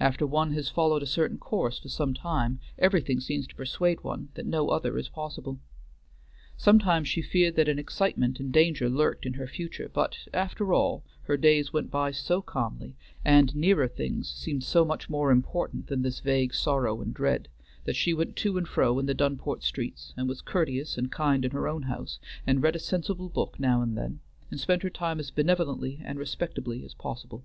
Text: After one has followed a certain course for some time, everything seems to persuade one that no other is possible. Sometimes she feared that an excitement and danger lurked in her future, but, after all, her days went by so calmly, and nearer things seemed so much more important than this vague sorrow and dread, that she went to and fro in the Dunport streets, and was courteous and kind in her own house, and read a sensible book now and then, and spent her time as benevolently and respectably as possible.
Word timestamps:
After 0.00 0.26
one 0.26 0.54
has 0.54 0.68
followed 0.68 1.04
a 1.04 1.06
certain 1.06 1.38
course 1.38 1.78
for 1.78 1.88
some 1.88 2.12
time, 2.12 2.58
everything 2.80 3.20
seems 3.20 3.46
to 3.46 3.54
persuade 3.54 4.02
one 4.02 4.28
that 4.34 4.44
no 4.44 4.70
other 4.70 4.98
is 4.98 5.08
possible. 5.08 5.60
Sometimes 6.56 7.06
she 7.06 7.22
feared 7.22 7.54
that 7.54 7.68
an 7.68 7.78
excitement 7.78 8.40
and 8.40 8.50
danger 8.52 8.88
lurked 8.90 9.24
in 9.24 9.34
her 9.34 9.46
future, 9.46 9.88
but, 9.88 10.16
after 10.34 10.74
all, 10.74 11.04
her 11.28 11.36
days 11.36 11.72
went 11.72 11.92
by 11.92 12.10
so 12.10 12.42
calmly, 12.42 12.96
and 13.24 13.54
nearer 13.54 13.86
things 13.86 14.28
seemed 14.28 14.64
so 14.64 14.84
much 14.84 15.08
more 15.08 15.30
important 15.30 15.86
than 15.86 16.02
this 16.02 16.18
vague 16.18 16.54
sorrow 16.54 17.00
and 17.00 17.14
dread, 17.14 17.46
that 17.84 17.94
she 17.94 18.12
went 18.12 18.34
to 18.34 18.58
and 18.58 18.66
fro 18.66 18.98
in 18.98 19.06
the 19.06 19.14
Dunport 19.14 19.62
streets, 19.62 20.12
and 20.16 20.28
was 20.28 20.42
courteous 20.42 20.98
and 20.98 21.12
kind 21.12 21.44
in 21.44 21.52
her 21.52 21.68
own 21.68 21.82
house, 21.82 22.18
and 22.44 22.64
read 22.64 22.74
a 22.74 22.80
sensible 22.80 23.28
book 23.28 23.60
now 23.60 23.80
and 23.82 23.96
then, 23.96 24.18
and 24.50 24.58
spent 24.58 24.82
her 24.82 24.90
time 24.90 25.20
as 25.20 25.30
benevolently 25.30 26.00
and 26.04 26.18
respectably 26.18 26.84
as 26.84 26.94
possible. 26.94 27.44